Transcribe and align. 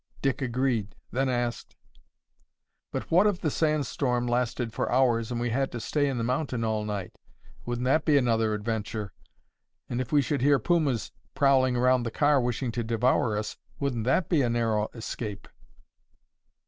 Dick 0.23 0.41
agreed, 0.41 0.95
then 1.11 1.29
asked: 1.29 1.75
"But 2.91 3.11
what 3.11 3.27
if 3.27 3.39
the 3.39 3.51
sand 3.51 3.85
storm 3.85 4.25
lasted 4.25 4.73
for 4.73 4.91
hours 4.91 5.29
and 5.31 5.39
we 5.39 5.51
had 5.51 5.71
to 5.73 5.79
stay 5.79 6.07
in 6.07 6.17
the 6.17 6.23
mountain 6.23 6.63
all 6.63 6.83
night, 6.85 7.13
wouldn't 7.67 7.85
that 7.85 8.03
be 8.03 8.17
another 8.17 8.55
adventure, 8.55 9.13
and 9.87 10.01
if 10.01 10.11
we 10.11 10.23
should 10.23 10.41
hear 10.41 10.57
pumas 10.57 11.11
prowling 11.35 11.75
around 11.75 12.01
the 12.01 12.09
car 12.09 12.41
wishing 12.41 12.71
to 12.71 12.83
devour 12.83 13.37
us, 13.37 13.57
wouldn't 13.79 14.05
that 14.05 14.27
be 14.27 14.41
a 14.41 14.49
narrow 14.49 14.89
escape?" 14.95 15.47